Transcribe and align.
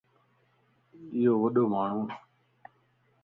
ايو 1.13 1.33
وڏيو 1.41 1.63
ماڻھون 1.73 2.05
وَ 2.05 2.15